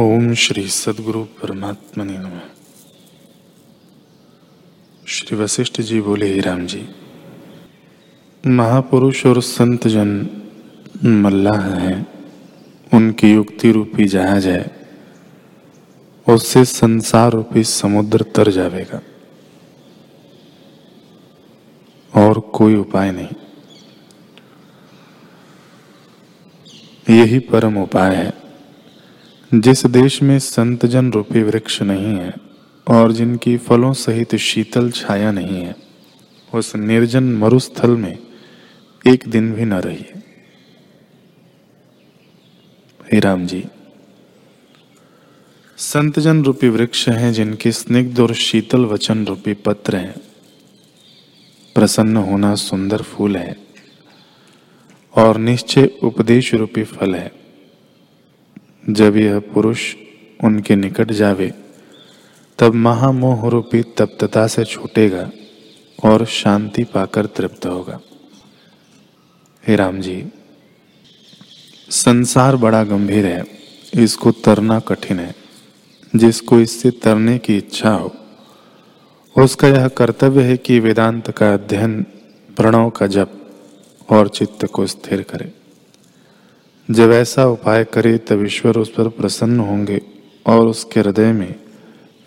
[0.00, 2.40] ओम श्री सदगुरु परमात्मा ने नम।
[5.06, 6.88] श्री वशिष्ठ जी बोले, ही राम जी,
[8.46, 10.26] महापुरुष और संत जन
[11.04, 12.06] मल्लाह हैं,
[12.94, 14.88] उनकी युक्ति रूपी जहाज़ है,
[16.26, 19.00] उससे संसार रूपी समुद्र तर जाएगा
[22.12, 23.28] और कोई उपाय नहीं।
[27.16, 28.41] यही परम उपाय है।
[29.52, 32.32] जिस देश में संतजन रूपी वृक्ष नहीं है
[32.86, 35.74] और जिनकी फलों सहित शीतल छाया नहीं है,
[36.54, 38.18] उस निर्जन मरुस्थल में
[39.06, 40.22] एक दिन भी न रहिए।
[43.12, 43.64] हे राम जी,
[45.78, 50.14] संतजन रूपी वृक्ष हैं जिनके स्निग्ध और शीतल वचन रूपी पत्र हैं।
[51.76, 53.56] प्रसन्न होना सुंदर फूल है
[55.14, 57.41] और निश्चय उपदेश रूपी फल है।
[58.90, 59.94] जब यह पुरुष
[60.44, 61.52] उनके निकट जावे,
[62.58, 65.30] तब महामोह रूपी तप्तता से छूटेगा
[66.04, 68.00] और शांति पाकर तृप्त होगा।
[69.68, 70.24] हे राम जी,
[71.90, 73.44] संसार बड़ा गंभीर है,
[73.94, 75.34] इसको तरना कठिन है।
[76.16, 78.14] जिसको इससे तरने की इच्छा हो,
[79.38, 82.02] उसका यह कर्तव्य है कि वेदांत का अध्ययन
[82.56, 83.32] प्रणव का जप
[84.10, 85.61] और चित्त को स्थिर करे।
[86.90, 90.00] जब ऐसा उपाय करे, तब ईश्वर उस पर प्रसन्न होंगे
[90.46, 91.54] और उसके हृदय में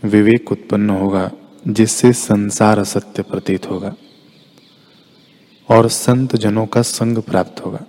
[0.04, 1.32] विवेक उत्पन्न होगा,
[1.68, 3.96] जिससे संसार असत्य प्रतीत होगा
[5.70, 7.86] और संत जनों का संग प्राप्त होगा।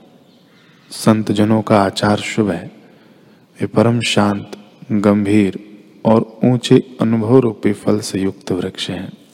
[0.90, 2.70] संत जनों का आचार शुभ है।
[3.60, 4.50] वे परम शांत,
[4.92, 5.58] गंभीर
[6.04, 9.25] और ऊँचे अनुभव रूपी फल से युक्त वृक्ष हैं।